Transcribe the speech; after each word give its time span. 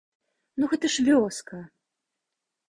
Ну 0.63 0.69
гэта 0.71 0.91
ж 0.93 1.05
вёска! 1.09 1.61